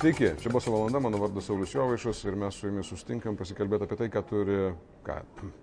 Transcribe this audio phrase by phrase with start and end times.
[0.00, 3.98] Sveiki, čia buvo valanda, mano vardas Saulis Jovaišas ir mes su jumis sustinkam pasikalbėti apie
[4.00, 4.54] tai, ką turi,
[5.04, 5.16] ką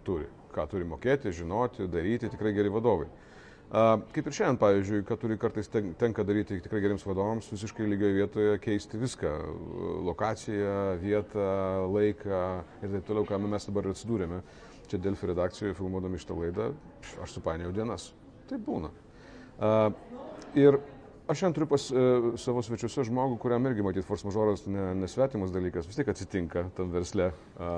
[0.06, 3.08] turi, ką turi mokėti, žinoti, daryti tikrai geri vadovai.
[4.14, 8.62] Kaip ir šiandien, pavyzdžiui, ką turi kartais tenka daryti tikrai geriems vadovams, visiškai lygioje vietoje
[8.62, 9.34] keisti viską-
[10.12, 11.50] lokaciją, vietą,
[11.98, 12.46] laiką
[12.84, 14.44] ir taip toliau, ką mes dabar atsidūrėme.
[14.88, 16.72] Čia Delfi redakcijoje filmuodami šitą laidą,
[17.24, 18.14] aš supainiau dienas.
[18.48, 18.94] Tai būna.
[20.58, 20.80] Ir
[21.28, 22.04] Aš šiandien turiu pas e,
[22.40, 26.94] savo svečiuose žmogų, kuriam irgi matyti force majoras ne, nesvetimas dalykas, vis tiek atsitinka tam
[26.94, 27.72] versle, a,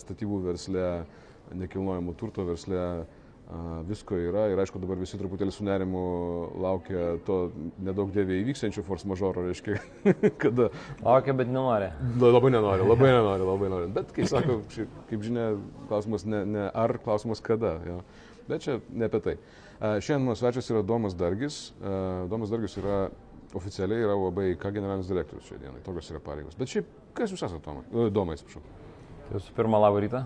[0.00, 0.86] statybų versle,
[1.52, 6.04] nekilnojamo turto versle, a, visko yra ir aišku dabar visi truputėlį su nerimu
[6.64, 7.38] laukia to
[7.84, 9.76] nedaug dėvė įvyksiančio force majoro, reiškia,
[10.42, 10.70] kada...
[11.04, 11.92] Laukia, bet nenori.
[12.16, 13.96] La, labai nenori, labai nenori, labai nori.
[14.00, 14.62] Bet, kai sako,
[15.12, 15.50] kaip žinia,
[15.92, 17.76] klausimas ne, ne ar, klausimas kada.
[17.84, 18.00] Jo.
[18.48, 19.36] Bet čia ne apie tai.
[19.80, 21.72] Šiandien mano svečias yra Domas Dargis.
[22.30, 23.08] Domas Dargis yra
[23.54, 25.82] oficialiai yra UAB IK generalinis direktorius šią dieną.
[25.86, 26.56] Tokios yra pareigos.
[26.58, 28.10] Bet šiaip, kas jūs esate, Tomai?
[28.14, 28.62] Domai, atsiprašau.
[29.30, 30.24] Visų pirma, labą rytą.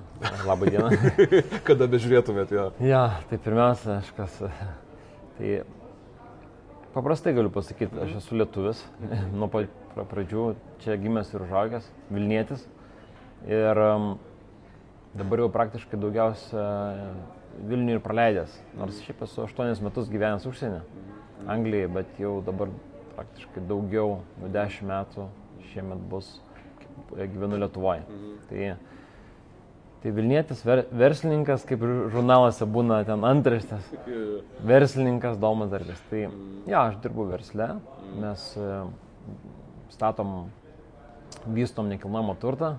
[0.48, 0.88] Labą dieną.
[1.68, 2.64] Kada bežiūrėtumėt jo?
[2.82, 4.38] Ja, tai pirmiausia, aš kas.
[5.38, 5.52] Tai
[6.96, 8.82] paprastai galiu pasakyti, aš esu lietuvis.
[9.30, 10.50] Nuo pradžių
[10.82, 12.66] čia gimęs ir užaugęs, Vilnietis.
[13.46, 14.08] Ir um,
[15.14, 16.64] dabar jau praktiškai daugiausia
[17.66, 18.54] Vilniui ir praleidęs.
[18.78, 20.82] Nors šiaip esu 8 metus gyvenęs užsienį,
[21.48, 22.70] Anglijoje, bet jau dabar
[23.16, 25.26] praktiškai daugiau, nu 10 metų
[25.72, 26.28] šiemet bus,
[27.16, 28.04] gyvenu Lietuvoje.
[28.06, 28.36] Mhm.
[28.48, 28.68] Tai,
[30.02, 33.90] tai Vilnietis ver, verslininkas, kaip ir žurnaluose būna ten antraštės.
[34.72, 36.02] Verslininkas Domas Darbės.
[36.10, 36.26] Tai
[36.68, 37.72] ja, aš dirbu versle,
[38.18, 38.78] mes e,
[39.94, 40.36] statom,
[41.46, 42.76] vystom nekilnojamo turtą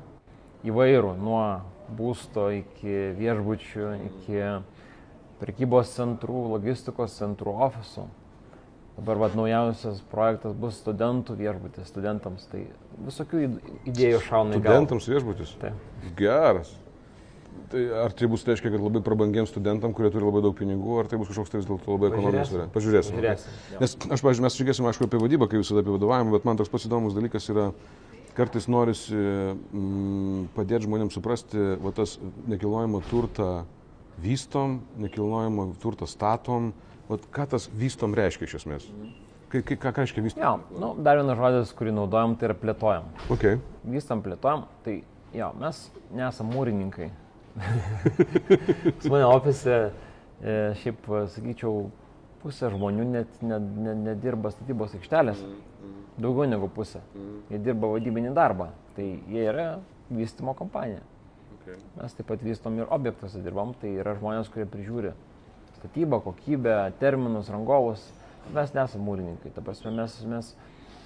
[0.68, 1.44] įvairų, nuo
[1.98, 4.42] būsto iki viešbučių, iki
[5.40, 8.08] prekybos centrų, logistikos centrų, ofisų.
[9.00, 12.44] Dabar vad naujausias projektas bus studentų viešbutis, studentams.
[12.52, 12.66] Tai
[13.06, 13.46] visokių
[13.88, 14.66] idėjų šauna į galvą.
[14.66, 15.54] Studentams viešbutis?
[15.62, 15.86] Taip.
[16.20, 16.74] Geras.
[17.70, 21.00] Tai ar tai bus, tai reiškia, kad labai prabangiems studentams, kurie turi labai daug pinigų,
[21.00, 22.74] ar tai bus kažkoks tai vis dėlto labai ekonominis variantas?
[22.76, 23.16] Pažiūrėsim.
[23.20, 23.58] Pažiūrėsim.
[23.80, 26.72] Nes aš, pažiūrėjau, mes žiūrėsim, aišku, apie vadybą, kaip visada apie vadovavimą, bet man toks
[26.74, 27.68] pats įdomus dalykas yra,
[28.38, 32.18] kartais norisi mm, padėti žmonėms suprasti, va tas
[32.50, 33.50] nekilnojamo turtą
[34.24, 36.72] vystom, nekilnojamo turtą statom,
[37.10, 38.90] va ką tas vystom reiškia iš esmės?
[39.50, 40.44] Kai, kai, ką reiškia vystom?
[40.44, 43.08] Jo, nu, dar vienas žodis, kurį naudojam, tai yra plėtojam.
[43.34, 43.58] Okay.
[43.88, 45.00] Vystom plėtojam, tai
[45.34, 45.82] jo, mes
[46.16, 47.10] nesam mūrininkai.
[49.02, 49.80] Su mane ofise,
[50.40, 51.88] e, šiaip sakyčiau,
[52.44, 55.42] pusė žmonių net nedirba net, net statybos aikštelės.
[55.44, 57.02] Mm daugiau negu pusė.
[57.16, 57.40] Mm.
[57.54, 59.70] Jie dirba vadybinį darbą, tai jie yra
[60.10, 61.02] vystimo kompanija.
[61.60, 61.80] Okay.
[61.98, 65.14] Mes taip pat vystom ir objektuose dirbam, tai yra žmonės, kurie prižiūri
[65.80, 68.04] statybą, kokybę, terminus, rangovus.
[68.56, 70.54] Mes nesame mūrininkai, ta prasme mes, mes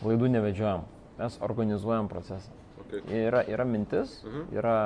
[0.05, 0.85] laidų nevedžiojam,
[1.17, 2.53] mes organizuojam procesą.
[2.85, 3.01] Okay.
[3.25, 4.39] Yra, yra mintis, mhm.
[4.39, 4.57] -huh.
[4.57, 4.77] yra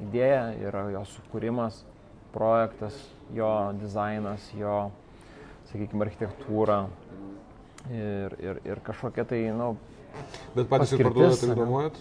[0.00, 1.82] idėja, yra jo sukūrimas,
[2.32, 2.96] projektas,
[3.34, 4.90] jo dizainas, jo,
[5.70, 6.86] sakykime, architektūra,
[7.90, 9.96] ir, ir, ir kažkokia tai, na, nu,
[10.56, 11.98] Bet patys ir parduodate ir nuomojat?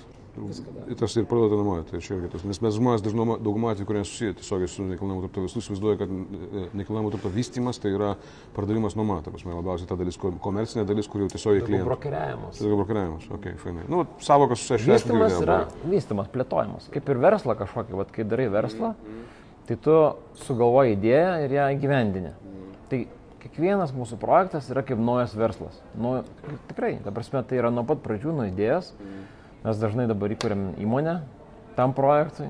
[0.99, 2.43] Tas ir parduodate nuomojat, tai čia irgi tas.
[2.47, 6.11] Nes mes žmonės dažnai daugumą atvejų, kurie nesusiję tiesiogiai su nekilnojamo turto verslu, įsivaizduoja, kad
[6.11, 8.09] e, nekilnojamo turto vystimas tai yra
[8.55, 9.21] pardavimas nuoma.
[9.23, 11.87] Ta prasme, labiausiai ta dalis, komercinė dalis, kur jau tiesiogiai klientai.
[11.87, 12.59] Brokeriavimas.
[12.59, 13.87] Tai yra brokeriavimas, ok, fainai.
[13.91, 14.97] Nu, savokas su šešia.
[14.97, 16.89] Vystimas yra vystimas, plėtojimas.
[16.95, 18.91] Kaip ir verslą kažkokį, vat, kai darai verslą,
[19.69, 19.99] tai tu
[20.43, 22.35] sugalvoji idėją ir ją įgyvendini.
[22.91, 23.05] Tai
[23.45, 25.77] kiekvienas mūsų projektas yra kaip naujas verslas.
[25.93, 26.17] Nu,
[26.71, 28.91] tikrai, ta prasme, tai yra nuo pat pradžių, nuo idėjas.
[29.65, 31.19] Mes dažnai dabar įkūrėm įmonę
[31.77, 32.49] tam projektui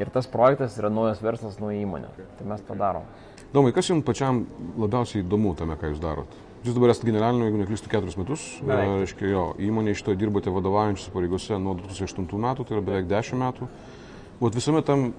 [0.00, 2.12] ir tas projektas yra naujas verslas, nauja įmonė.
[2.38, 3.06] Tai mes tą darom.
[3.52, 4.44] Domai, kas jums pačiam
[4.78, 6.36] labiausiai įdomu tame, ką jūs darot?
[6.60, 8.42] Jūs dabar esate generaliniu, jeigu neklystu, keturis metus.
[8.68, 13.40] Reiškia, jo, įmonė iš to dirbote vadovaujančiose pareigose nuo 2008 metų, tai yra beveik 10
[13.40, 13.68] metų.
[14.40, 15.10] Vat visame tam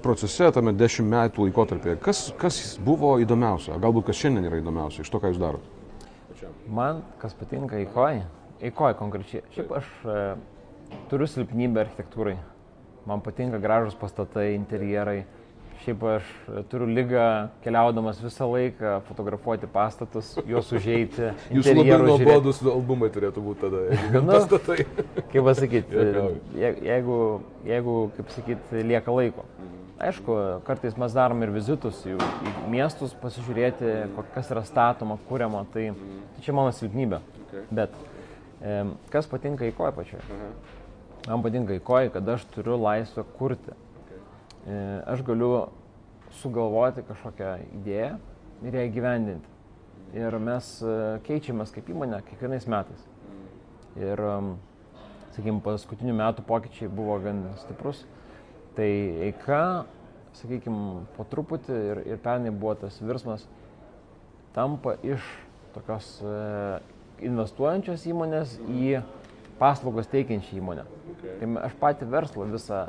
[0.00, 5.10] procese, tame dešimt metų laikotarpėje, kas, kas buvo įdomiausia, galbūt kas šiandien yra įdomiausia iš
[5.12, 5.68] to, ką jūs darote?
[6.70, 8.22] Man, kas patinka įkoj,
[8.70, 9.42] įkoj konkrečiai.
[9.52, 10.16] Šiaip aš e,
[11.10, 12.38] turiu silpnybę architektūrai.
[13.10, 15.26] Man patinka gražus pastatai, interjerai.
[15.80, 16.32] Šiaip aš
[16.68, 17.26] turiu lygą
[17.64, 21.30] keliaudamas visą laiką fotografuoti pastatus, juos užeiti.
[21.56, 23.80] Jūsų labai nuobodus albumai turėtų būti tada.
[24.12, 24.84] Nu, pastatai.
[25.32, 26.04] Kaip pasakyti,
[26.90, 27.16] jeigu,
[27.64, 29.46] jeigu, kaip sakyti, lieka laiko.
[30.00, 30.36] Aišku,
[30.68, 33.96] kartais mes darom ir vizitus į, į miestus, pasižiūrėti,
[34.36, 35.90] kas yra statoma, kuriama, tai,
[36.36, 37.20] tai čia mano silpnybė.
[37.46, 37.66] Okay.
[37.80, 37.96] Bet
[38.60, 38.80] e,
[39.12, 40.40] kas patinka į koją pačioje?
[41.26, 43.76] Man patinka į koją, kad aš turiu laisvę kurti.
[43.76, 43.89] E,
[45.10, 45.52] aš galiu
[46.40, 48.12] sugalvoti kažkokią idėją
[48.66, 49.56] ir ją įgyvendinti.
[50.14, 50.94] ir mes e,
[51.26, 53.04] keičiamės kaip įmonė kiekvienais metais.
[53.98, 54.22] Ir,
[55.34, 58.02] sakykime, paskutinių metų pokyčiai buvo gan stiprus.
[58.74, 58.88] Tai
[59.26, 59.60] eika,
[60.38, 63.46] sakykime, po truputį ir, ir pernai buvo tas virsmas,
[64.54, 65.22] tampa iš
[65.74, 66.34] tokios e,
[67.30, 69.00] investuojančios įmonės į
[69.60, 70.86] paslaugos teikiančią įmonę.
[71.14, 71.38] Okay.
[71.38, 72.84] Tai aš patį verslą visą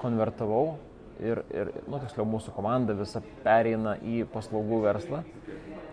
[0.00, 0.74] konvertavau
[1.20, 5.22] ir, ir nu, tiksliau, mūsų komanda visa pereina į paslaugų verslą.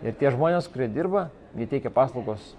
[0.04, 1.28] Ir tie žmonės, kurie dirba,
[1.58, 2.52] jie teikia paslaugos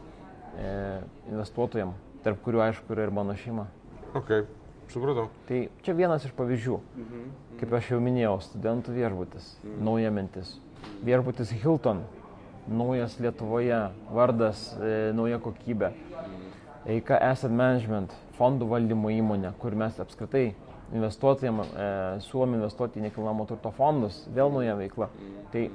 [0.60, 1.00] e,
[1.32, 3.70] investuotojams, tarp kurių, aišku, yra ir mano šeima.
[4.18, 4.46] Okay.
[4.90, 5.28] Supratau.
[5.46, 6.80] Tai čia vienas iš pavyzdžių.
[6.98, 7.26] Mhm.
[7.60, 9.84] Kaip aš jau minėjau, studentų viešbutis, mhm.
[9.86, 10.56] nauja mintis.
[11.06, 12.02] Viešbutis Hilton,
[12.68, 13.84] naujas Lietuvoje,
[14.14, 15.94] vardas, e, nauja kokybė.
[16.90, 20.54] EIK Asset Management, fondų valdymo įmonė, kur mes apskritai
[20.96, 21.90] investuotojams e,
[22.26, 25.10] siūlom investuoti į nekilnojamo turto fondus, vėl nauja veikla.
[25.54, 25.66] Tai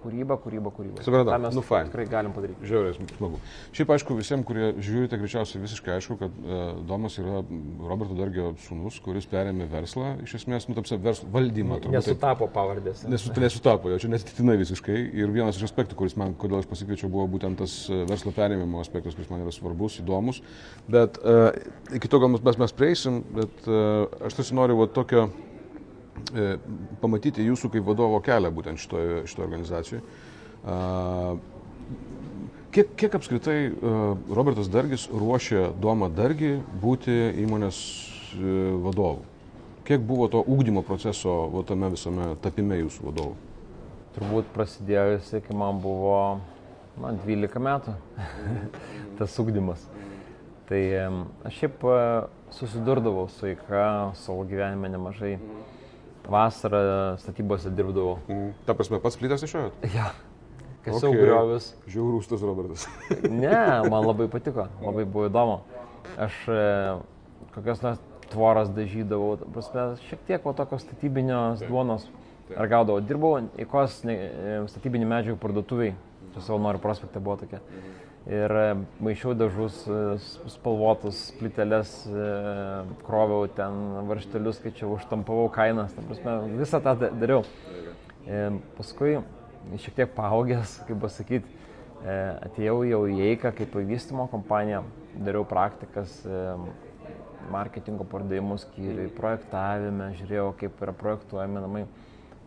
[0.00, 1.04] kūryba, kūryba, kūryba.
[1.04, 1.88] Supratau, mes nu, fine.
[1.90, 2.66] tikrai galim padaryti.
[2.68, 3.40] Žiauriai smagu.
[3.76, 7.42] Šiaip aišku, visiems, kurie žiūrite, greičiausiai visiškai aišku, kad uh, Domas yra
[7.86, 11.80] Roberto Dargio sūnus, kuris perėmė verslą, iš esmės, nu, tamsia, verslo valdymą.
[11.84, 13.04] Turbūt, nesutapo pavardės.
[13.10, 14.98] Nesut, nesutapo, jo čia nesitiktinai visiškai.
[15.20, 18.82] Ir vienas iš aspektų, kuris man, kodėl aš pasikviečiau, buvo būtent tas e, verslo perėmimo
[18.82, 20.42] aspektas, kuris man yra svarbus, įdomus.
[20.90, 21.50] Bet uh,
[21.96, 25.28] iki to gal mes, mes prieisim, bet uh, aš tarsi noriu va, tokio
[27.00, 30.02] pamatyti jūsų kaip vadovo kelią būtent šitoje, šitoje organizacijoje.
[32.70, 33.70] Kiek, kiek apskritai e,
[34.30, 37.78] Robertas Dargis ruošė Domą Dargį būti įmonės
[38.38, 38.52] e,
[38.84, 39.24] vadovu?
[39.88, 43.34] Kiek buvo to ūkdymo proceso va, tame visame tapime jūsų vadovu?
[44.14, 46.14] Turbūt prasidėjo jisai, kai man buvo
[47.02, 47.96] man 12 metų
[49.18, 49.82] tas ūkdymas.
[50.70, 50.80] Tai
[51.50, 51.82] aš šiaip
[52.54, 53.82] susidurdavau su įka
[54.22, 55.40] savo gyvenime nemažai.
[55.40, 55.79] Mm
[56.30, 58.18] vasarą statybose dirbdavau.
[58.28, 58.52] Mm.
[58.66, 59.86] Ta prasme, pats plytas išiojot?
[59.94, 60.10] Ja.
[60.84, 61.20] Kasiau okay.
[61.20, 61.70] griovius.
[61.90, 62.86] Žiaurūs tas Robertas.
[63.42, 63.56] ne,
[63.92, 65.58] man labai patiko, labai buvo įdomu.
[66.16, 66.62] Aš e,
[67.56, 68.00] kokias nors
[68.30, 72.06] tvoras dažydavau, prasme, šiek tiek po tokios statybinės duonos
[72.56, 73.02] ar gaudavau.
[73.04, 74.16] Dirbau įkos e,
[74.72, 75.96] statybinių medžiagų parduotuviai,
[76.32, 77.60] čia savo noriu prospekte buvo tokia.
[77.66, 78.64] Mhm ir e,
[79.00, 80.18] maišiau dažus, e,
[80.52, 82.26] spalvotus plyteles, e,
[83.06, 83.78] kroviau ten
[84.08, 87.44] varštelius, skaičiau, užtampavau kainas, ta prasme, visą tą dariau.
[88.76, 89.16] Paskui
[89.80, 91.56] šiek tiek paaugęs, kaip pasakyti,
[92.04, 94.84] atėjau jau į Eiką kaip vystymo kompaniją,
[95.16, 96.20] dariau praktikas
[97.50, 101.86] marketingo pardavimų skyriui, projektavime, žiūrėjau, kaip yra projektuojami namai.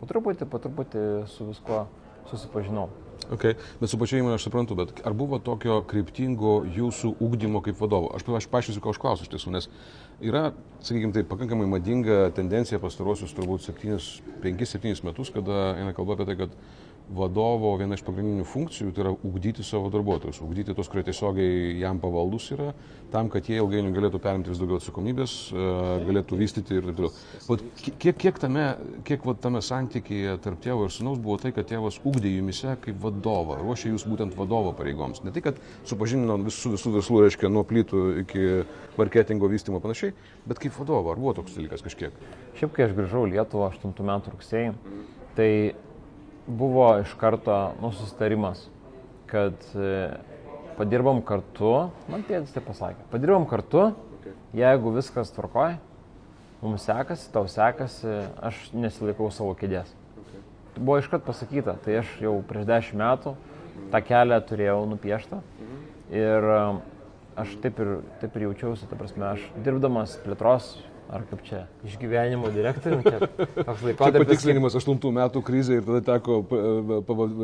[0.00, 1.04] Po truputį, po truputį
[1.34, 1.84] su viskuo
[2.30, 2.88] susipažinau.
[3.32, 3.56] Okay.
[3.80, 8.10] Bet su pačia įmonė aš suprantu, bet ar buvo tokio kryptingo jūsų ūkdymo kaip vadovo?
[8.16, 9.68] Aš, aš paaiškinsiu, ko aš klausiu iš tiesų, nes
[10.20, 10.50] yra,
[10.84, 13.64] sakykime, tai pakankamai madinga tendencija pastarosius turbūt
[14.44, 16.58] 5-7 metus, kada eina kalba apie tai, kad
[17.12, 21.98] vadovo viena iš pagrindinių funkcijų tai yra ugdyti savo darbuotojus, ugdyti tos, kurie tiesiogiai jam
[22.00, 22.70] pavaldus yra,
[23.12, 25.66] tam, kad jie ilgainiui galėtų perimti vis daugiau atsakomybės, e,
[26.08, 27.68] galėtų vystyti ir taip toliau.
[28.00, 28.64] Kiek, kiek, tame,
[29.06, 32.98] kiek va, tame santykėje tarp tėvo ir sunaus buvo tai, kad tėvas ugdė jumise kaip
[33.04, 35.22] vadovą, ruošė jūs būtent vadovo pareigoms.
[35.26, 38.48] Ne tai, kad supažindino visų, visų verslų, reiškia, nuo plytų iki
[38.96, 40.16] marketingo vystymo panašiai,
[40.48, 42.16] bet kaip vadovo, ar buvo toks dalykas kažkiek?
[42.58, 44.74] Šiaip, kai aš grįžau Lietuvą 8 metų rugsėjai,
[45.36, 45.50] tai
[46.46, 48.66] buvo iš karto nu, susitarimas,
[49.26, 50.10] kad e,
[50.78, 51.72] padirbam kartu,
[52.10, 53.88] man tėtis tai pasakė, padirbam kartu,
[54.56, 55.78] jeigu viskas tvarkoj,
[56.62, 59.90] mums sekasi, tau sekasi, aš nesilaikau savo kėdės.
[60.74, 63.34] Buvo iškart pasakyta, tai aš jau prieš dešimt metų
[63.92, 65.40] tą kelią turėjau nupieštą
[66.14, 66.64] ir e,
[67.40, 70.74] aš taip ir, taip ir jaučiausi, ta prasme, aš dirbdamas plėtros
[71.12, 73.98] ar kaip čia, išgyvenimo direktoriumi, toks laikotarpis.
[73.98, 76.38] Tai patikslinimas 8 metų krizė ir tada teko,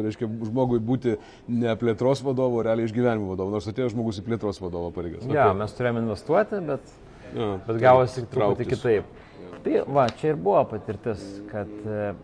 [0.07, 1.17] reiškia, žmogui būti
[1.53, 5.27] ne plėtros vadovu, realiai išgyvenimo vadovu, nors atėjo žmogus į plėtros vadovo pareigas.
[5.29, 5.59] Ja, okay.
[5.61, 6.95] mes turėjome investuoti, bet,
[7.35, 9.13] ja, bet gavosi truputį kitaip.
[9.45, 9.61] Ja.
[9.67, 12.15] Tai va, čia ir buvo patirtis, kad e,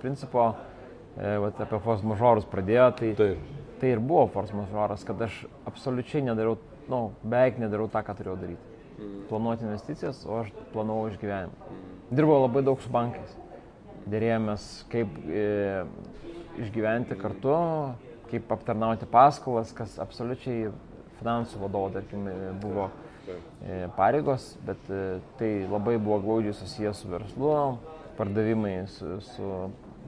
[0.00, 0.48] principo,
[1.18, 3.28] e, va, apie force majorus pradėjo, tai, tai.
[3.82, 6.56] tai ir buvo force majoras, kad aš absoliučiai nedariau,
[6.88, 8.67] na, nu, beveik nedariau tą, ką turėjau daryti
[9.28, 11.76] planuoti investicijas, o aš planavau išgyvenimą.
[12.10, 13.34] Dirbau labai daug su bankais.
[14.08, 15.42] Dėrėjomės, kaip e,
[16.64, 17.56] išgyventi kartu,
[18.30, 20.70] kaip aptarnauti paskolas, kas absoliučiai
[21.18, 22.24] finansų vadovo, tarkim,
[22.62, 27.52] buvo e, pareigos, bet e, tai labai buvo glaudžiai susijęs su verslu,
[28.18, 29.52] pardavimai, su, su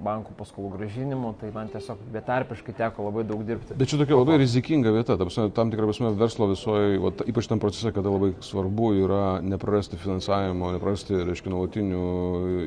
[0.05, 3.77] bankų paskolų gražinimu, tai man tiesiog betarpiškai teko labai daug dirbti.
[3.79, 6.97] Bet čia tokia labai rizikinga vieta, tam, tam tikrą prasme verslo visoje,
[7.31, 12.07] ypač tam procese, kada labai svarbu yra neprarasti finansavimo, neprarasti, reiškia, nuolatinių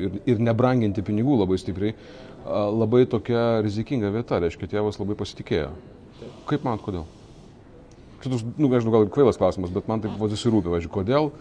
[0.06, 1.96] ir, ir nebranginti pinigų labai stipriai,
[2.44, 5.72] labai tokia rizikinga vieta, reiškia, tėvas labai pasitikėjo.
[6.48, 7.08] Kaip manot, kodėl?
[8.24, 11.32] Šitus, nu, nežinau, gal kvailas klausimas, bet man taip vadisi rūpi, važiuoju, kodėl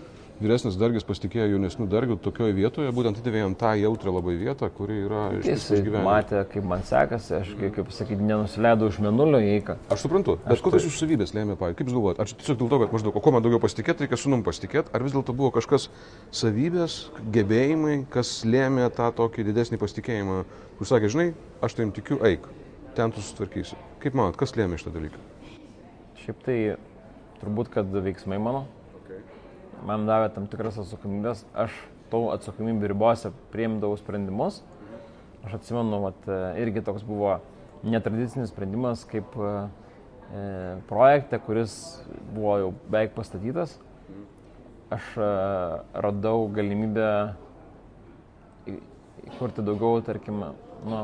[0.41, 4.97] vyresnis dargis pasitikėjo jaunesnių dargių tokioje vietoje, būtent atidavė jam tą jautrę labai vietą, kuri
[5.05, 5.67] yra Jis
[6.05, 9.77] matė, kaip man sekasi, aš, kaip, kaip sakyti, nenusileidau iš menulio į eiką.
[9.93, 12.73] Aš suprantu, bet aš kokios jūsų savybės lėmė, pavyzdžiui, kaip jūs galvojate, ar tiesiog dėl
[12.73, 15.53] to, kad maždaug, o kuo man daugiau pasitikėti, reikia sunum pasitikėti, ar vis dėlto buvo
[15.55, 15.89] kažkas
[16.33, 16.99] savybės,
[17.33, 20.43] gebėjimai, kas lėmė tą tokį didesnį pasitikėjimą,
[20.79, 21.29] kur sakė, žinai,
[21.63, 22.47] aš tai jums tikiu, eik,
[22.97, 23.79] ten tu sutvarkysi.
[24.03, 25.27] Kaip manot, kas lėmė šitą dalyką?
[26.23, 26.57] Šiaip tai
[27.41, 28.65] turbūt, kad veiksmai mano
[29.87, 31.73] man davė tam tikras atsakomybės, aš
[32.11, 34.61] tų atsakomybių ribose priimdavau sprendimus.
[35.43, 36.27] Aš atsimenu, vat,
[36.61, 37.37] irgi toks buvo
[37.83, 39.53] netradicinis sprendimas kaip e,
[40.87, 41.73] projekte, kuris
[42.31, 43.75] buvo jau beveik pastatytas.
[44.93, 45.29] Aš e,
[46.05, 47.09] radau galimybę
[49.33, 50.45] įkurti daugiau, tarkim,
[50.87, 51.03] nu,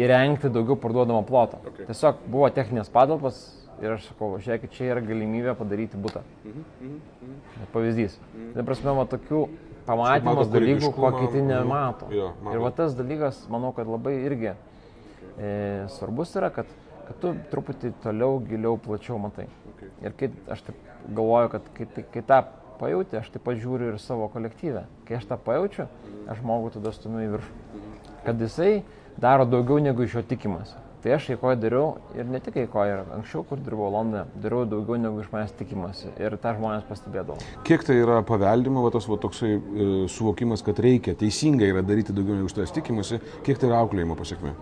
[0.00, 1.60] įrengti daugiau parduodamo ploto.
[1.72, 1.88] Okay.
[1.88, 3.40] Tiesiog buvo techninės patalpas,
[3.78, 6.24] Ir aš sakau, žiūrėkit, čia yra galimybė padaryti būtą.
[6.42, 7.66] Mhm, mhm, mhm.
[7.74, 8.16] Pavyzdys.
[8.32, 8.48] Mhm.
[8.56, 9.42] Tai prasme, va tokių
[9.86, 12.10] pamatymas dalykų, ko kiti nemato.
[12.14, 15.52] Jo, ir va tas dalykas, manau, kad labai irgi e,
[15.94, 16.70] svarbus yra, kad,
[17.06, 19.46] kad tu truputį toliau, giliau, plačiau matai.
[19.74, 19.92] Okay.
[20.02, 22.40] Ir kai aš taip galvoju, kad kai, kai, kai tą
[22.82, 24.84] pajūti, aš taip pat žiūriu ir savo kolektyvę.
[25.06, 25.88] Kai aš tą pajaučiu,
[26.30, 27.84] aš žmogų tada stumiu į viršų.
[28.26, 28.72] Kad jisai
[29.18, 30.76] daro daugiau negu iš jo tikimasi.
[30.98, 35.20] Tai aš eikoje dariau ir ne tik eikoje, anksčiau, kur dirbau Londone, dariau daugiau negu
[35.22, 37.38] iš manęs tikimasi ir tą žmonės pastebėdavo.
[37.68, 42.16] Kiek tai yra paveldima, va, tas va, toksai e, suvokimas, kad reikia, teisingai yra daryti
[42.16, 44.56] daugiau negu iš tavęs tikimasi, kiek tai yra auklėjimo pasiekme?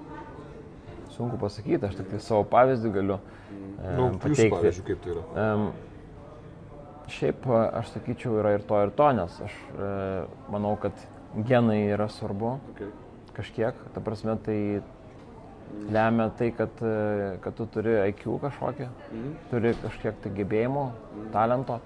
[1.14, 4.50] Sunku pasakyti, aš tik tai savo pavyzdį galiu e, nu, pateikti.
[4.52, 5.24] Pavyzdžiui, kaip tai yra?
[5.40, 5.70] Um,
[7.16, 9.88] šiaip aš sakyčiau, yra ir to, ir to, nes aš e,
[10.52, 11.00] manau, kad
[11.48, 12.92] genai yra svarbu okay.
[13.40, 14.58] kažkiek, ta prasme, tai
[15.90, 19.32] lemia tai, kad, e, kad tu turi IQ kažkokį, mhm.
[19.50, 21.30] turi kažkiek tai gebėjimų, mhm.
[21.34, 21.80] talento,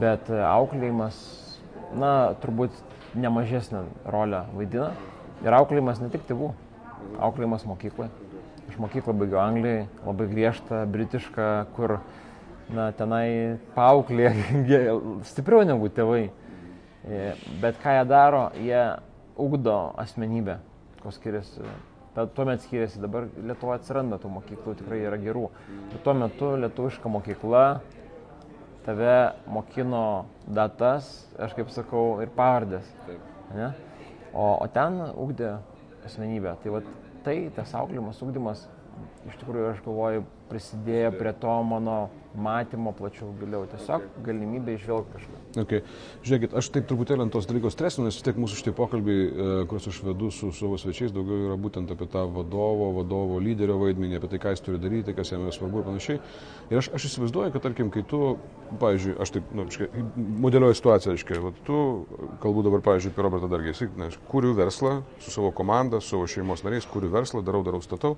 [0.00, 1.20] bet e, auklėjimas,
[1.98, 2.74] na, turbūt
[3.14, 4.92] nemažesnę rolę vaidina.
[5.44, 7.16] Ir auklėjimas ne tik tėvų, mhm.
[7.28, 8.12] auklėjimas mokykloje.
[8.70, 11.98] Aš mokyklą baigiau Anglijai, labai griežta, britiška, kur,
[12.72, 14.32] na, tenai paauklė
[15.30, 16.28] stipriau negu tėvai.
[17.04, 17.24] E,
[17.60, 18.84] bet ką jie daro, jie
[19.36, 20.62] ugdo asmenybę,
[21.02, 21.66] ko skiriasi
[22.14, 25.48] tuomet skiriasi, dabar Lietuvoje atsiranda tų mokyklų, tikrai yra gerų.
[25.92, 27.64] Bet tuo metu lietuviška mokykla
[28.84, 29.16] tave
[29.50, 31.08] mokino datas,
[31.40, 32.86] aš kaip sakau, ir pavardės.
[34.34, 35.56] O, o ten ugdė
[36.04, 36.56] asmenybę.
[36.62, 36.82] Tai va
[37.24, 38.66] tai, tas auklėjimas, ugdymas,
[39.28, 41.98] iš tikrųjų, aš galvoju, prisidėjo prie to mano
[42.34, 43.64] matymo plačiau giliau.
[43.70, 45.40] Tiesiog galimybė išvelgti kažką.
[45.62, 45.82] Okay.
[46.26, 49.86] Žiūrėkit, aš taip truputėlį ant tos dalykos stresinu, nes tiek mūsų šitie pokalbiai, e, kuriuos
[49.92, 54.32] aš vedu su savo svečiais, daugiau yra būtent apie tą vadovo, vadovo lyderio vaidmenį, apie
[54.32, 56.18] tai, ką jis turi daryti, kas jam yra svarbu ir panašiai.
[56.72, 58.22] Ir aš, aš įsivaizduoju, kad tarkim, kai tu,
[58.82, 59.68] pavyzdžiui, aš taip, nu,
[60.42, 61.78] modelioju situaciją, aiškiai, vat, tu,
[62.42, 66.66] kalbu dabar, pavyzdžiui, apie Robertą Dargį, jis, kuriu verslą su savo komanda, su savo šeimos
[66.66, 68.16] nariais, kuriu verslą, darau, darau, statau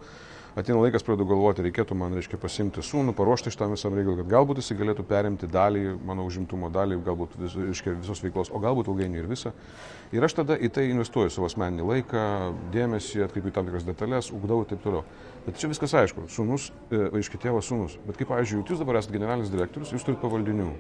[0.56, 4.60] ateina laikas, pradedu galvoti, reikėtų man, reiškia, pasimti sūnų, paruošti šitam visam reikalui, kad galbūt
[4.62, 9.22] jis galėtų perimti dalį, mano užimtumo dalį, galbūt vis, reiškia, visos veiklos, o galbūt ilgainiui
[9.22, 9.52] ir visą.
[10.14, 12.26] Ir aš tada į tai investuoju savo asmeninį laiką,
[12.74, 15.06] dėmesį, atkreipiu tam tikras detalės, ugdau ir taip toliau.
[15.46, 17.98] Bet čia viskas aišku, sūnus, e, aiškiai tėvas sūnus.
[18.06, 20.70] Bet kaip, pavyzdžiui, jūs dabar esate generalinis direktorius, jūs turite pavaldinių.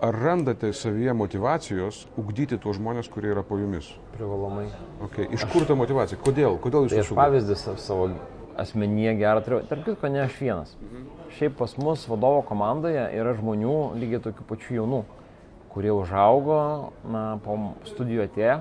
[0.00, 3.90] Ar randate savyje motivacijos ugdyti tuos žmonės, kurie yra po jumis?
[4.14, 4.64] Privalomai.
[5.04, 5.28] Okay.
[5.36, 6.16] Iš kur ta motivacija?
[6.24, 6.56] Kodėl?
[6.62, 8.06] Kodėl jūs tai aš pavyzdį savo
[8.58, 9.60] asmenyje gerą turiu.
[9.68, 10.74] Tarp kitko, ne aš vienas.
[10.80, 11.06] Mhm.
[11.36, 15.00] Šiaip pas mus vadovo komandoje yra žmonių lygiai tokių pačių jaunų,
[15.70, 16.60] kurie užaugo,
[17.06, 17.56] na, po
[17.88, 18.60] studijų atėję.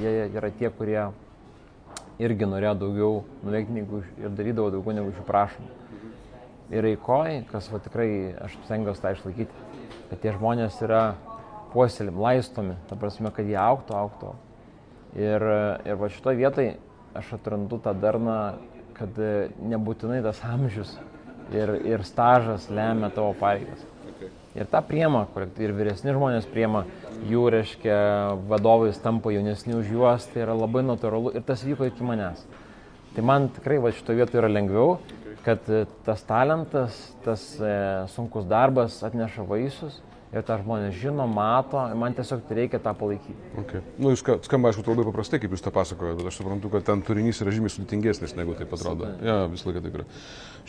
[0.00, 1.00] Jie yra tie, kurie
[2.22, 5.68] irgi norėjo daugiau nuveikti negu, ir darydavo daugiau negu iš jų prašom.
[5.68, 6.16] Mhm.
[6.78, 8.10] Ir eikoj, kas va tikrai
[8.46, 9.68] aš stengiuosi tą išlaikyti,
[10.10, 11.04] kad tie žmonės yra
[11.74, 14.34] puoselim, laistomi, ta prasme, kad jie auktų, auktų.
[15.18, 15.44] Ir,
[15.86, 16.76] ir va šitoje vietoje
[17.14, 18.38] aš atrandu tą darną
[18.96, 20.94] kad e, nebūtinai tas amžius
[21.52, 23.82] ir, ir stažas lemia tavo pareigas.
[24.14, 24.30] Okay.
[24.54, 25.24] Ir tą priema,
[25.58, 26.84] ir vyresni žmonės priema,
[27.28, 27.98] jų, reiškia,
[28.50, 32.44] vadovais tampa jaunesni už juos, tai yra labai natūralu ir tas vyko iki manęs.
[33.14, 34.98] Tai man tikrai va šito vietoje yra lengviau,
[35.44, 37.76] kad e, tas talentas, tas e,
[38.14, 40.00] sunkus darbas atneša vaisius
[40.34, 43.50] ir tą žmonės žino, mato, man tiesiog reikia tą palaikyti.
[43.62, 43.82] Okay.
[43.98, 47.02] Nu, jūs skamba, aišku, labai paprastai, kaip jūs tą pasakojate, bet aš suprantu, kad ten
[47.06, 49.10] turinys yra žymiai sudėtingesnis, negu tai atrodo.
[49.10, 49.12] Visada.
[49.26, 50.08] Ja, visą laiką taip yra.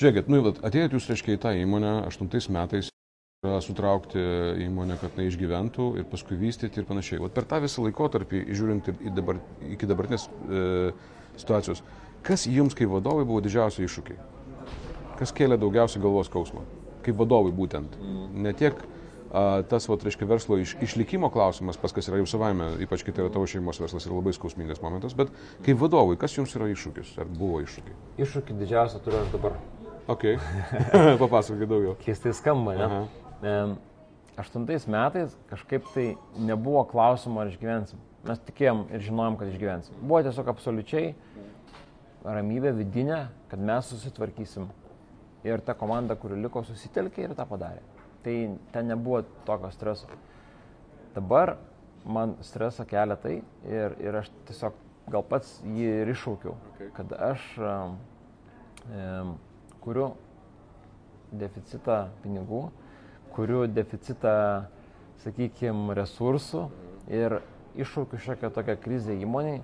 [0.01, 2.91] Žiūrėkit, nu, atėjot jūs, reiškia, į tą įmonę 8 metais
[3.61, 4.21] sutraukti
[4.65, 7.21] įmonę, kad jinai išgyventų ir paskui vystyti ir panašiai.
[7.21, 9.37] Vat per tą visą laikotarpį, žiūrint dabar,
[9.69, 10.93] iki dabartinės e,
[11.37, 11.83] situacijos,
[12.25, 14.17] kas jums kaip vadovai buvo didžiausi iššūkiai?
[15.19, 16.65] Kas kėlė daugiausiai galvos skausmą?
[17.05, 17.99] Kaip vadovui būtent.
[18.33, 18.81] Ne tiek
[19.69, 23.25] tas, va, reiškia, verslo iš, išlikimo klausimas, pas kas yra jau savaime, ypač kai tai
[23.25, 25.33] yra tavo šeimos verslas, yra labai skausmingas momentas, bet
[25.65, 27.15] kaip vadovui, kas jums yra iššūkis?
[27.21, 27.97] Ar buvo iššūkiai?
[28.23, 29.57] Iššūkį didžiausią turiu aš dabar.
[30.11, 30.27] Ok,
[31.23, 31.95] papasakokit daugiau.
[32.05, 33.01] Keistai skamba, ne?
[33.41, 33.55] E,
[34.41, 38.01] aštuntais metais kažkaip tai nebuvo klausimo, ar išgyvensim.
[38.25, 39.97] Mes tikėjom ir žinojom, kad išgyvensim.
[40.01, 41.11] Buvo tiesiog absoliučiai
[42.25, 44.69] ramybė vidinė, kad mes susitvarkysim.
[45.45, 47.83] Ir ta komanda, kuri liko, susitelkė ir tą padarė.
[48.25, 48.35] Tai
[48.73, 50.09] ten nebuvo tokio streso.
[51.13, 51.55] Dabar
[52.05, 53.35] man stresą kelia tai
[53.69, 54.77] ir, ir aš tiesiog
[55.13, 56.89] gal pats jį ir iššaukiau, okay.
[56.97, 59.35] kad aš um,
[59.83, 60.07] kuriu
[61.35, 62.63] deficitą pinigų,
[63.35, 64.65] kuriu deficitą,
[65.23, 66.65] sakykime, resursų
[67.11, 67.39] ir
[67.77, 69.61] iššaukiu šiokią tokią krizę įmoniai,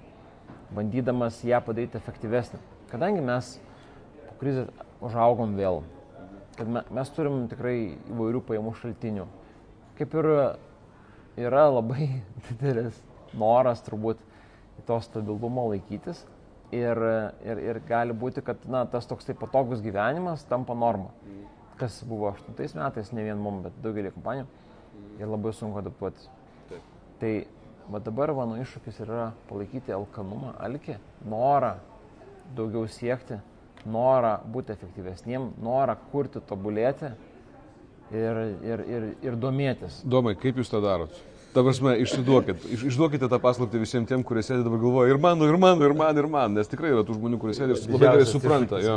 [0.76, 2.60] bandydamas ją padaryti efektyvesnį.
[2.92, 3.56] Kadangi mes
[4.28, 4.70] po krizės
[5.02, 5.82] užaugom vėl,
[6.62, 7.78] kad me, mes turim tikrai
[8.12, 9.24] įvairių pajamų šaltinių.
[9.98, 10.28] Kaip ir
[11.42, 12.06] yra labai
[12.52, 13.00] didelis
[13.34, 14.22] noras turbūt
[14.86, 16.22] to stabilumo laikytis
[16.70, 17.02] ir,
[17.42, 21.10] ir, ir gali būti, kad na, tas toksai patogus gyvenimas tampa norma.
[21.82, 24.46] Kas buvo 8 metais, ne vien mum, bet daugelį kompanijų.
[25.18, 26.30] Ir labai sunku adaptuotis.
[27.22, 27.32] Tai
[27.90, 31.80] va dabar mano iššūkis yra palaikyti alkanumą, alkį, norą
[32.54, 33.42] daugiau siekti,
[33.90, 37.12] norą būti efektyvesniem, norą kurti, tobulėti
[38.12, 40.02] ir, ir, ir, ir domėtis.
[40.08, 41.16] Domai, kaip jūs tą darot?
[41.52, 45.50] Ta prasme, išsiduokit, iš, išduokite tą paslaptį visiems tiem, kurie sėdi dabar galvoja ir mano,
[45.52, 48.14] ir mano, ir man, ir man, nes tikrai yra tų žmonių, kurie sėdi ir labai
[48.14, 48.96] gerai supranta, jo,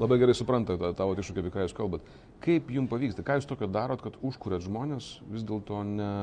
[0.00, 2.08] labai gerai supranta tą tavo iššūkį, apie ką jūs kalbat.
[2.46, 6.14] Kaip jums pavyksta, ką jūs tokio darot, kad užkuriat žmonės vis dėlto ne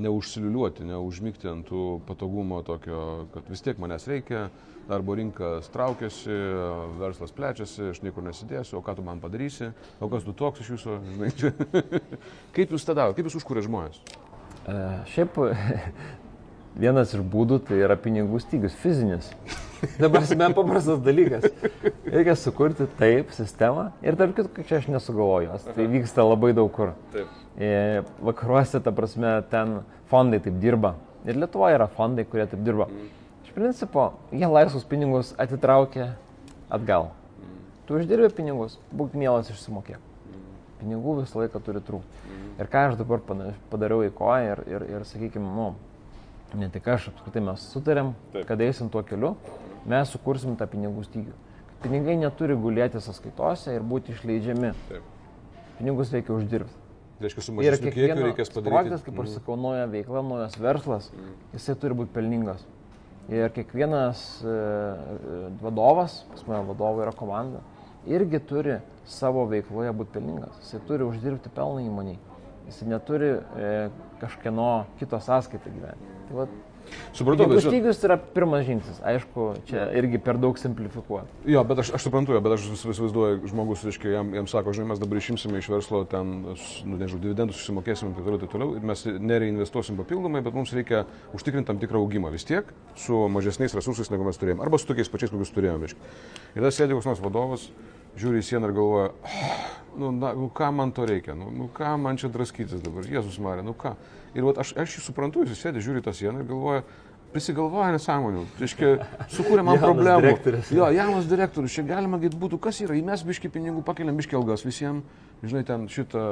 [0.00, 4.46] neužsiliuliuoti, neužmygti ant tų patogumo tokio, kad vis tiek manęs reikia,
[4.88, 6.38] darbo rinka traukiasi,
[7.00, 9.70] verslas plečiasi, aš niekur nesidėsiu, o ką tu man padarysi,
[10.00, 11.30] o kas tu toks iš jūsų, žinai.
[12.56, 14.02] kaip jūs tą darote, kaip jūs užkūrė žmonės?
[14.62, 14.76] E,
[15.14, 15.38] šiaip
[16.78, 19.28] vienas iš būdų tai yra pinigų stygius, fizinis.
[19.98, 21.48] Dabar esame paprastas dalykas.
[22.06, 26.92] Reikia sukurti taip sistemą ir tarp kitų, čia aš nesugalvoju, tai vyksta labai daug kur.
[27.14, 27.40] Taip.
[27.58, 29.80] E, vakaruose, ta prasme, ten
[30.10, 30.94] fondai taip dirba.
[31.26, 32.88] Ir Lietuvoje yra fondai, kurie taip dirba.
[32.90, 33.10] Mm.
[33.46, 36.12] Iš principo, jie laisvus pinigus atitraukia
[36.72, 37.10] atgal.
[37.42, 37.60] Mm.
[37.86, 40.00] Tu uždirbi pinigus, būk mielas išsimokėk.
[40.30, 40.48] Mm.
[40.80, 42.22] Pinigų visą laiką turi trūkti.
[42.30, 42.50] Mm.
[42.62, 45.72] Ir ką aš dabar padariau į koją ir, ir, ir sakykime, nu,
[46.58, 48.46] ne tik aš, apskritai mes sutarėm, Taip.
[48.48, 49.34] kad eisim tuo keliu,
[49.88, 51.34] mes sukursim tą pinigų stygių.
[51.82, 54.70] Pinigai neturi gulėti sąskaitose ir būti išleidžiami.
[54.90, 55.08] Taip.
[55.78, 56.78] Pinigus reikia uždirbti.
[57.16, 58.70] Tai reiškia, su mažesniu kiekiu reikės padaryti.
[58.70, 59.34] Projektas, kaip aš mm.
[59.38, 61.34] sakau, nauja veikla, naujas verslas, mm.
[61.56, 62.64] jisai turi būti pelningas.
[63.30, 64.54] Ir kiekvienas e,
[65.62, 67.60] vadovas, pas mane vadovai yra komanda,
[68.10, 70.58] irgi turi savo veikloje būti pelningas.
[70.64, 72.18] Jisai turi uždirbti pelną įmoniai.
[72.66, 73.70] Jisai neturi e,
[74.22, 76.10] kažkieno kito sąskaitą gyventi.
[76.32, 76.46] Va,
[77.12, 77.60] Supratau, bet...
[77.62, 81.28] Stygius yra pirmas žingsnis, aišku, čia irgi per daug simplifikuoti.
[81.52, 85.02] Jo, bet aš, aš suprantu, bet aš įsivaizduoju, žmogus, reiškia, jam, jam sako, žinai, mes
[85.02, 88.88] dabar išimsime iš verslo ten, nu, nežinau, dividendus susimokėsime ir taip toliau, taip toliau, ir
[88.92, 91.04] mes nereinvestuosim papildomai, bet mums reikia
[91.36, 95.12] užtikrinti tam tikrą augimą vis tiek su mažesniais resursais, negu mes turėjome, arba su tokiais
[95.12, 95.88] pačiais, kokius turėjome.
[95.88, 96.12] Reiškia.
[96.56, 97.68] Ir tas sėdi koks nors vadovas,
[98.18, 99.62] žiūri į sieną ir galvoja, oh,
[100.00, 103.38] nu, na, nu, ką man to reikia, nu, nu ką man čia draskytis dabar, Jėzus
[103.42, 103.94] Marė, nu ką.
[104.32, 106.84] Ir vat, aš, aš jį suprantu, jis sėdi, žiūri tą sieną ir galvoja,
[107.32, 108.92] prisigalvoja nesąmonių, reiškia,
[109.32, 110.24] sukūrė man problemų.
[110.24, 110.72] Direktorius.
[110.76, 114.64] Jo, jaunas direktorius, čia galima gait būtų, kas yra, įmes biški pinigų, pakeliam biški algas
[114.66, 115.04] visiems,
[115.44, 116.24] žinai, ten šitą,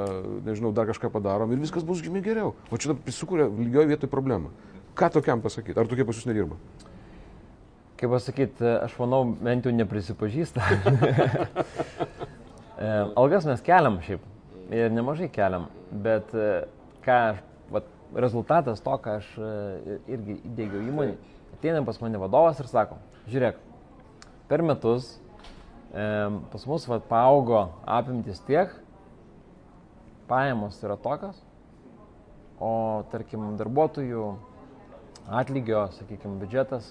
[0.47, 2.53] nežinau, dar kažką padarom ir viskas bus žymiai geriau.
[2.69, 4.53] O čia sukūrė lygioje vietoje problemą.
[4.99, 5.79] Ką tokiam pasakyti?
[5.81, 6.61] Ar tokie pas jūs nedirba?
[8.01, 10.65] Kaip pasakyti, aš manau, bent jau neprisipažįsta.
[12.81, 12.87] E,
[13.21, 14.23] algas mes keliam šiaip.
[14.73, 16.47] Ir nemažai keliam, bet e,
[17.05, 17.43] ką aš
[18.15, 21.17] rezultatas to, ką aš e, irgi įdėgiau įmonį,
[21.55, 22.99] ateina pas mane vadovas ir sako,
[23.31, 23.61] žiūrėk,
[24.51, 25.13] per metus
[25.93, 26.05] e,
[26.53, 28.73] pas mus va, paaugo apimtis tiek,
[30.31, 31.39] pajamos yra tokios,
[32.61, 32.73] o
[33.13, 34.27] tarkim darbuotojų
[35.41, 36.91] atlygio, sakykime, biudžetas,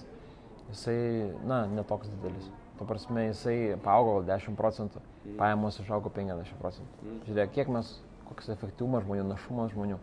[0.70, 0.98] jisai,
[1.46, 2.48] na, netoks didelis.
[2.78, 5.02] Tuo prasme, jisai paaugo 10 procentų,
[5.38, 7.12] pajamos išaugo 50 procentų.
[7.26, 7.92] Žiūrėk, kiek mes,
[8.30, 9.98] koks efektyvumas žmonių, našumas žmonių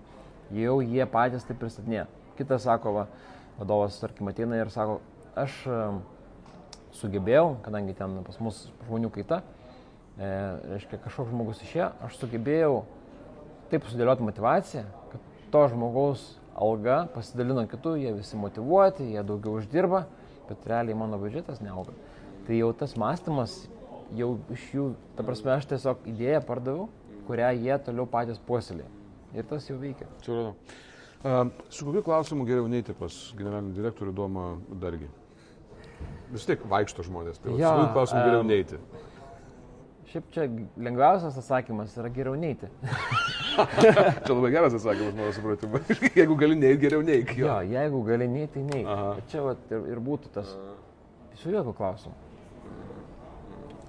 [0.52, 2.06] jau jie patys tai pristatinė.
[2.38, 3.06] Kitas sako, va,
[3.58, 5.00] vadovas, tarkim, ateina ir sako,
[5.38, 5.56] aš
[6.98, 9.42] sugebėjau, kadangi ten pas mus žmonių kaita,
[10.18, 10.30] e,
[10.74, 12.84] reiškia, kažkoks žmogus išėjo, aš sugebėjau
[13.72, 16.24] taip sudėlioti motivaciją, kad to žmogaus
[16.58, 20.06] alga pasidalino kitų, jie visi motivuoti, jie daugiau uždirba,
[20.50, 21.96] bet realiai mano biudžetas neauga.
[22.48, 23.60] Tai jau tas mąstymas
[24.16, 26.88] jau iš jų, ta prasme, aš tiesiog idėją pardaviau,
[27.28, 28.86] kurią jie toliau patys puoselė.
[29.36, 30.08] Ir tas jau veikia.
[30.24, 30.54] Supratau.
[31.18, 34.44] Uh, su kokiu klausimu geriau neiti pas generalinį direktorių Domą
[34.84, 35.10] Dargį?
[36.30, 38.78] Vis tiek vaikšto žmonės, tai ja, su kokiu klausimu geriau em, neiti?
[40.08, 40.46] Šiaip čia
[40.80, 42.70] lengviausias atsakymas yra geriau neiti.
[43.58, 45.82] Čia labai geras atsakymas, mano supratimu.
[46.20, 47.34] Jeigu gali neiti, geriau neik.
[47.36, 48.64] Jo, jeigu gali neiti.
[48.86, 49.10] Aha.
[49.18, 50.54] Bet Čia vat, ir, ir būtų tas.
[51.42, 52.16] Su jokių klausimų.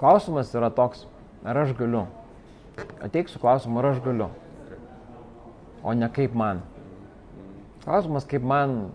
[0.00, 1.04] Klausimas yra toks,
[1.46, 2.08] ar aš galiu.
[3.02, 4.26] Ateik su klausimu, ar aš galiu.
[5.86, 6.64] O ne kaip man.
[7.84, 8.88] Klausimas, kaip man,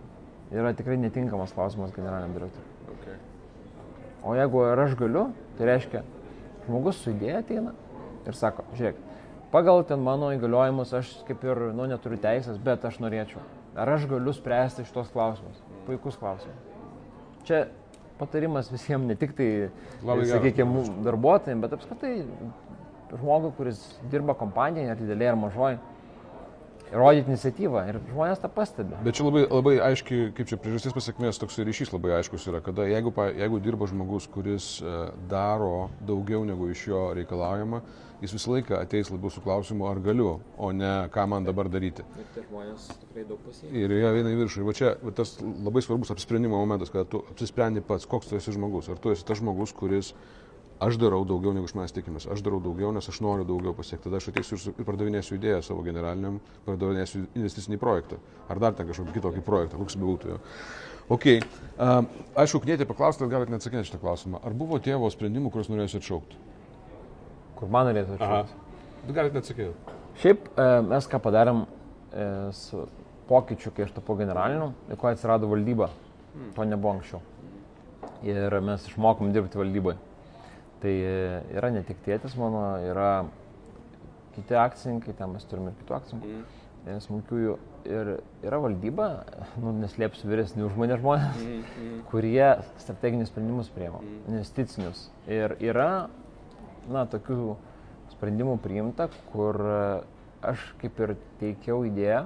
[0.51, 2.91] yra tikrai netinkamas klausimas generaliniam direktoriui.
[2.97, 3.15] Okay.
[4.27, 6.03] O jeigu ar aš galiu, tai reiškia,
[6.67, 7.73] žmogus su idėja ateina
[8.27, 8.99] ir sako, žiūrėk,
[9.53, 13.43] pagal ten mano įgaliojimus aš kaip ir, nu, neturiu teisės, bet aš norėčiau.
[13.75, 15.61] Ar aš galiu spręsti šitos klausimus?
[15.87, 16.59] Puikus klausimas.
[17.47, 17.65] Čia
[18.19, 19.49] patarimas visiems, ne tik tai,
[20.03, 22.13] sakykime, darbuotojams, bet apskritai
[23.13, 25.79] žmogui, kuris dirba kompanijoje, ar didelėje, ar mažoje,
[26.93, 28.95] rodyti iniciatyvą ir žmonės tą pastebi.
[29.05, 32.85] Bet čia labai, labai aiškiai, kaip čia priežastis pasiekmės, toks ryšys labai aiškus yra, kada
[32.89, 34.95] jeigu, pa- jeigu dirba žmogus, kuris e,
[35.31, 37.81] daro daugiau negu iš jo reikalaujama,
[38.23, 42.05] jis visą laiką ateis labiau su klausimu, ar galiu, o ne ką man dabar daryti.
[42.21, 43.73] Ir tie žmonės tikrai daug pasiekia.
[43.81, 44.61] Ir jie eina į viršų.
[44.61, 48.37] Ir va čia va tas labai svarbus apsisprendimo momentas, kada tu apsisprendi pats, koks tu
[48.39, 48.87] esi žmogus.
[48.93, 50.13] Ar tu esi tas žmogus, kuris
[50.81, 52.25] aš darau daugiau negu iš manęs tikimės.
[52.31, 54.07] Aš darau daugiau, nes aš noriu daugiau pasiekti.
[54.07, 58.19] Tada aš ateisiu ir pardavinėsiu idėją savo generaliniam, pardavinėsiu investicinį projektą.
[58.49, 60.39] Ar dar ten kažkokį kitokį projektą, koks bebūtų jo.
[61.11, 61.27] Ok.
[61.77, 62.07] Um,
[62.39, 64.39] aišku, knėti paklausti, galite neatsakinti šitą klausimą.
[64.45, 66.39] Ar buvo tėvo sprendimų, kuriuos norėjote atšaukti?
[67.59, 68.61] Kur man norėtų atšaukti.
[69.03, 69.97] Bet galite neatsakyti.
[70.21, 72.85] Šiaip e, mes ką padarėm e, su
[73.27, 75.89] pokyčiu, kai aš tapau generaliniu, ir ko atsirado valdyba.
[76.55, 77.21] To nebuvo anksčiau.
[78.25, 79.99] Ir mes išmokom dirbti valdyboje.
[80.83, 83.23] Tai e, yra ne tik tėtis mano, yra
[84.35, 86.41] kiti akcininkai, ten mes turime ir kitų akcininkų,
[86.83, 87.53] e, smulkiųjų.
[87.87, 88.09] Ir
[88.43, 89.07] yra valdyba,
[89.63, 91.39] nu, neslėpsiu vyresnių už mane žmonės,
[92.11, 92.49] kurie
[92.83, 95.05] strateginius sprendimus priema, investicinius.
[95.31, 95.89] Ir yra,
[96.91, 97.55] na, tokių
[98.17, 99.81] sprendimų priimta, kur e,
[100.51, 102.25] aš kaip ir teikiau idėją,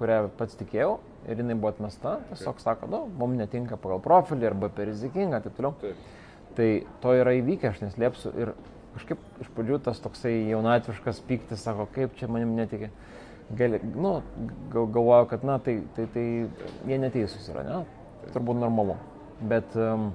[0.00, 0.96] kurią pats tikėjau
[1.28, 5.60] ir jinai buvo atmesta, tiesiog sako, nu, mums netinka pagal profilį arba per rizikinga, taip
[5.60, 5.76] toliau.
[5.84, 6.12] Taip.
[6.54, 6.68] Tai
[7.02, 8.52] to yra įvykę, aš neslėpsiu ir
[8.94, 12.92] kažkaip iš pradžių tas toksai jaunatviškas pyktis, sako, kaip čia manim netikė.
[13.58, 14.14] Gali, nu,
[14.72, 16.24] gal, galvoju, kad, na, tai, tai, tai
[16.88, 17.80] jie neteisūs yra, ne?
[18.32, 18.94] Turbūt normalu.
[19.44, 20.12] Bet um,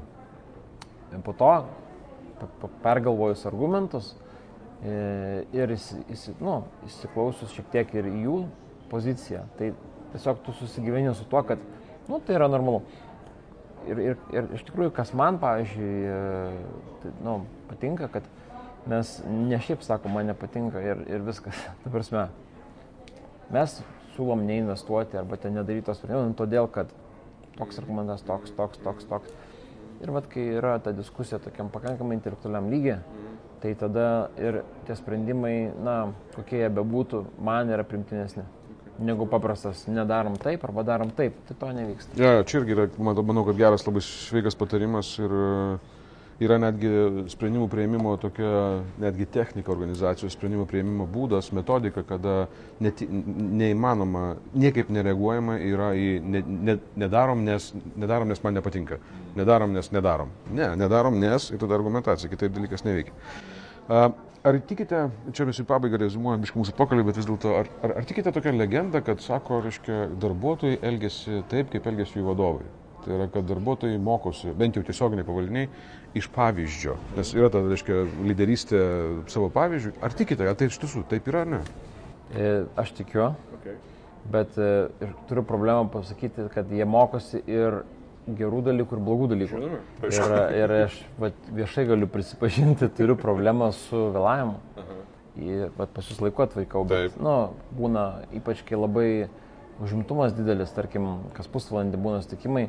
[1.25, 1.51] po to,
[2.83, 4.13] pergalvojus argumentus
[4.81, 8.39] e, ir įsi, įsi, nu, įsiklausus šiek tiek ir jų
[8.89, 9.73] poziciją, tai
[10.13, 11.61] tiesiog tu susigyveni su tuo, kad,
[12.07, 12.81] nu, tai yra normalu.
[13.87, 15.93] Ir, ir, ir iš tikrųjų, kas man, pavyzdžiui,
[17.03, 17.35] tai, nu,
[17.69, 18.27] patinka, kad
[18.89, 21.57] mes ne šiaip sako, man nepatinka ir, ir viskas.
[21.83, 22.27] Ta prasme,
[23.53, 23.79] mes
[24.15, 26.91] siūlom neinvestuoti arba ten nedaryti tos sprendimų, todėl kad
[27.57, 29.33] toks argumentas, toks, toks, toks, toks.
[29.99, 32.99] Ir vad, kai yra ta diskusija tokiam pakankamai intelektualiam lygiai,
[33.59, 34.05] tai tada
[34.39, 35.97] ir tie sprendimai, na,
[36.35, 38.45] kokie jie bebūtų, man yra primtinesni.
[38.99, 42.17] Negu paprastas, nedarom taip arba darom taip, tai to nevyksta.
[42.19, 45.77] Ja, čia irgi yra, man- manau, kad geras, labai sveikas patarimas ir e,
[46.43, 46.89] yra netgi
[47.31, 48.49] sprendimų prieimimo tokia,
[48.99, 52.47] netgi technika organizacijos sprendimų prieimimo būdas, metodika, kada
[52.83, 58.99] neti, neįmanoma, niekaip nereaguojama yra į ne, ne, nedarom, nes, nedarom, nes man nepatinka,
[59.39, 60.31] nedarom, nes nedarom.
[60.51, 63.15] Ne, nedarom, nes ir tada argumentacija, kitaip dalykas neveikia.
[63.89, 65.01] Ar tikite,
[65.35, 68.31] čia mes į pabaigą rezumuojam iš mūsų pokalbį, bet vis dėlto, ar, ar, ar tikite
[68.31, 72.69] tokią legendą, kad, sako, reiškia, darbuotojai elgesi taip, kaip elgesi jų vadovai?
[73.03, 75.69] Tai yra, kad darbuotojai mokosi, bent jau tiesioginiai pavaldiniai,
[76.19, 76.95] iš pavyzdžio.
[77.17, 77.99] Nes yra ta, reiškia,
[78.29, 78.81] lyderystė
[79.31, 79.93] savo pavyzdžių.
[80.07, 81.61] Ar tikite, ar tai iš tiesų taip yra ar ne?
[82.31, 82.49] E,
[82.79, 83.75] Aš tikiu, Okay.
[84.31, 84.71] bet e,
[85.03, 87.81] ir turiu problemą pasakyti, kad jie mokosi ir
[88.37, 89.59] gerų dalykų, ir blogų dalykų.
[90.09, 94.57] Ir, ir aš vat, viešai galiu prisipažinti, turiu problemą su vėlavimu.
[95.39, 97.21] Ir vat, pas jūs laiku atvykau, bet Taip.
[97.23, 97.35] nu,
[97.77, 99.09] būna ypač, kai labai
[99.79, 102.65] užimtumas didelis, tarkim, kas pusvalandį būna sutikimai,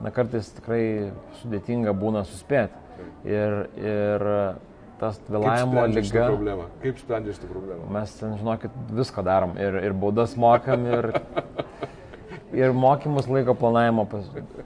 [0.00, 1.10] na kartais tikrai
[1.42, 2.80] sudėtinga būna suspėti.
[3.28, 4.24] Ir, ir
[5.00, 6.28] tas vėlavimo lyga.
[6.82, 7.88] Kaip sprendžiate šitą problemą?
[7.96, 9.56] Mes ten, žinokit, visko darom.
[9.60, 11.10] Ir, ir baudas mokam, ir,
[12.56, 14.06] ir mokymus laiko planavimo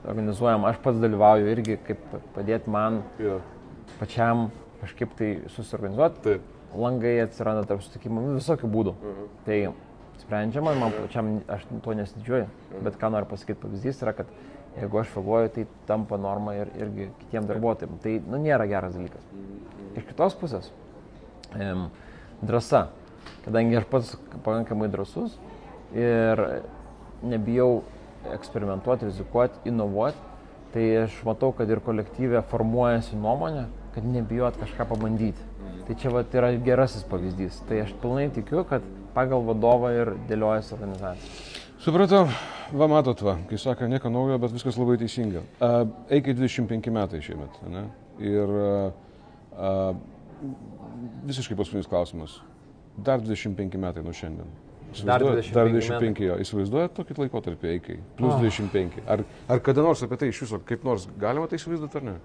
[0.07, 0.65] organizuojam.
[0.69, 3.39] Aš pats dalyvauju irgi, kaip padėti man Ja.
[3.99, 4.49] pačiam
[4.81, 6.21] kažkaip tai susiorganizuoti.
[6.23, 6.41] Taip.
[6.75, 8.93] Langai atsiranda tarp sutikimų, nu, visokių būdų.
[9.45, 9.73] Tai
[10.21, 12.47] sprendžiama, man pačiam, aš tuo nesididžiuoju.
[12.85, 14.27] Bet ką noriu pasakyti, pavyzdys yra, kad
[14.77, 17.99] Jeigu aš vėluoju, tai tampa norma ir irgi kitiem darbuotojams.
[18.03, 19.25] Tai nu, nėra geras dalykas.
[19.97, 20.69] Iš kitos pusės,
[21.57, 21.87] em,
[22.45, 22.87] drąsa.
[23.45, 24.13] Kadangi aš pats
[24.45, 25.35] pakankamai drasus
[25.93, 26.43] ir
[27.23, 27.81] nebijau
[28.33, 30.17] eksperimentuoti, rizikuoti, inovuoti,
[30.73, 35.47] tai aš matau, kad ir kolektyvė formuojasi nuomonė, kad nebijot kažką pabandyti.
[35.87, 37.63] Tai čia vat, yra gerasis pavyzdys.
[37.65, 41.31] Tai aš pilnai tikiu, kad pagal vadovą ir dėliojasi organizacija.
[41.79, 42.25] Supratau,
[42.75, 45.41] va matot, va, kai sako, nieko naujo, bet viskas labai teisinga.
[45.63, 45.81] Uh,
[46.13, 47.85] Eikai 25 metai šiemet, ne?
[48.19, 49.93] Ir uh,
[51.25, 52.37] visiškai paskutinis klausimas.
[52.99, 54.51] Dar 25 metai nuo šiandien.
[55.05, 55.53] Dar Įsivaizduojat?
[55.53, 56.35] 25 Dar 25 jo.
[56.43, 57.97] Įsivaizduojat tokį laikotarpį eikai?
[58.17, 58.41] Plus Ah.
[58.41, 58.99] 25.
[59.07, 62.15] Ar, ar kada nors apie tai iš viso, kaip nors galima tai įsivaizduoti ar ne?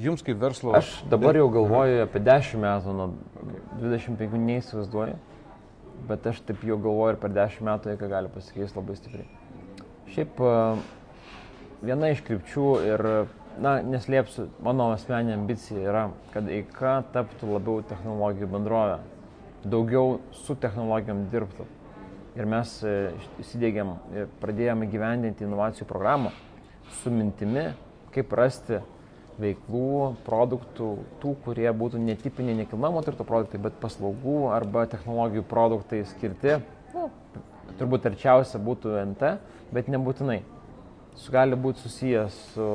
[0.00, 0.72] Jums kaip verslo...
[0.78, 3.10] Aš dabar jau galvoju apie 10 metų, nuo
[3.82, 5.18] 25 neįsivaizduoju,
[6.08, 9.26] bet aš taip jau galvoju ir per 10 metų, ką gali pasikeisti labai stipriai.
[10.14, 10.54] Šiaip a,
[11.84, 13.04] viena iš krypčių ir,
[13.60, 19.02] na, neslėpsiu, mano asmeninė ambicija yra, kad EIKA taptų labiau technologijų bendrovė,
[19.64, 21.66] daugiau su technologijom dirbtų.
[22.38, 26.32] Ir mes e, įsidėgiam ir pradėjome gyvendinti inovacijų programą
[27.02, 27.68] su mintimi,
[28.14, 28.80] kaip rasti
[29.40, 30.88] veiklų, produktų,
[31.20, 36.58] tų, kurie būtų netipiniai nekilnojamo turto produktai, bet paslaugų arba technologijų produktai skirti,
[36.92, 37.08] nu,
[37.80, 39.36] turbūt arčiausia būtų NT,
[39.72, 40.42] bet nebūtinai.
[41.20, 42.68] Su gali būti susijęs su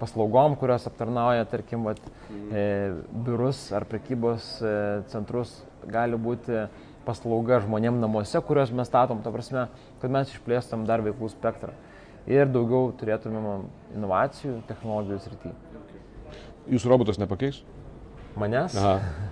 [0.00, 2.00] paslaugom, kurios aptarnauja, tarkim, vat,
[2.52, 2.64] e,
[3.26, 4.72] biurus ar prekybos e,
[5.12, 5.58] centrus,
[5.92, 6.66] gali būti
[7.06, 9.68] paslauga žmonėm namuose, kuriuos mes statom, ta prasme,
[10.02, 11.74] kad mes išplėstam dar veiklų spektrą
[12.26, 15.54] ir daugiau turėtumėm inovacijų technologijų srityje.
[16.74, 17.62] Jūsų robotas nepakeis?
[18.36, 18.74] Manęs?
[18.76, 19.25] Aha.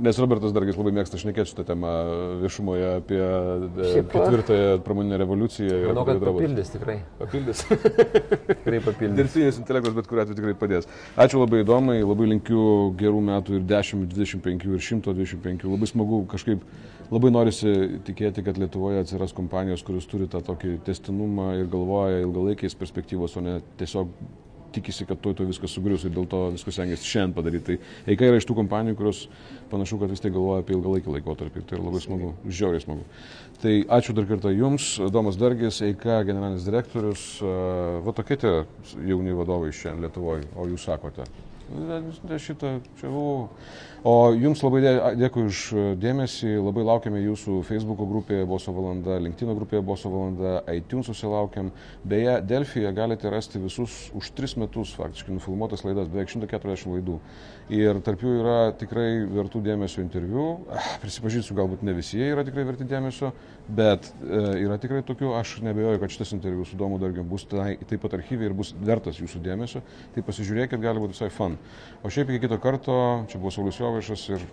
[0.00, 1.90] Nes Robertas Dargis labai mėgsta šnekėti šitą temą
[2.40, 5.80] viešumoje apie e, Šiaip, ketvirtąją pramoninę revoliuciją.
[5.90, 6.46] Manau, kad robotus.
[6.46, 6.96] papildys tikrai.
[7.18, 7.60] Papildys.
[8.62, 9.16] Tikrai papildys.
[9.18, 10.88] Dirbtinis intelektas bet kuriuo atveju tikrai padės.
[11.20, 12.64] Ačiū labai įdomai, labai linkiu
[13.00, 15.68] gerų metų ir 10, 25 ir 125.
[15.68, 16.64] Labai smagu kažkaip,
[17.12, 17.74] labai norisi
[18.06, 23.44] tikėti, kad Lietuvoje atsiras kompanijos, kurios turi tą tokį testinumą ir galvoja ilgalaikiais perspektyvos, o
[23.44, 24.16] ne tiesiog
[24.74, 27.76] tikisi, kad tuoj to viskas sugrius ir dėl to viskas stengiasi šiandien padaryti.
[27.80, 29.26] Tai Eika yra iš tų kompanijų, kurios
[29.72, 31.66] panašu, kad vis tiek galvoja apie ilgalaikį laikotarpį.
[31.66, 33.06] Tai yra labai smagu, žiauriai smagu.
[33.60, 37.28] Tai ačiū dar kartą Jums, Domas Dargis, Eika generalinis direktorius.
[37.44, 37.54] E,
[38.06, 38.56] Va tokie tie
[39.06, 41.28] jauni vadovai šiandien Lietuvoje, o Jūs sakote.
[41.70, 43.48] Šitą, čia buvau.
[44.02, 45.58] O Jums labai dė- dėkui už
[46.00, 51.70] dėmesį, labai laukiame Jūsų Facebook grupėje Boso valanda, LinkedIn grupėje Boso valanda, iTunes susilaukiam.
[52.02, 57.18] Beje, Delfyje galite rasti visus už 3 metus faktiškai nufilmuotas laidas, beveik 140 laidų.
[57.70, 60.64] Ir tarp jų yra tikrai vertų dėmesio interviu.
[60.72, 63.30] Ah, Prisipažinsiu, galbūt ne visi jie yra tikrai verti dėmesio,
[63.68, 67.76] bet e, yra tikrai tokių, aš nebejoju, kad šitas interviu su Domu Dargiu bus tai,
[67.86, 69.84] taip pat archyviai ir bus vertas jūsų dėmesio.
[70.16, 71.59] Tai pasižiūrėkit, gali būti visai fun.
[72.02, 72.96] O šiaip iki kito karto,
[73.28, 74.44] čia buvo Saulis Jovaišas ir